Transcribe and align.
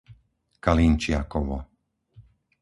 Kalinčiakovo 0.63 1.57